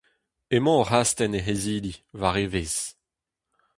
Emañ 0.55 0.77
oc'h 0.81 0.97
astenn 1.01 1.35
hec'h 1.37 1.53
izili, 1.55 1.93
war 2.19 2.35
evezh. 2.45 2.81